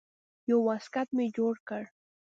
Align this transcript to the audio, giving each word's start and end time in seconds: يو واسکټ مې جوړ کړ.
يو 0.49 0.57
واسکټ 0.67 1.07
مې 1.15 1.25
جوړ 1.37 1.53
کړ. 1.67 1.83